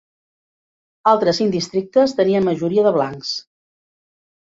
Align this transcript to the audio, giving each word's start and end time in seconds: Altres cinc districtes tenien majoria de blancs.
Altres 1.11 1.39
cinc 1.43 1.53
districtes 1.57 2.17
tenien 2.23 2.51
majoria 2.51 2.89
de 2.91 2.97
blancs. 3.01 3.39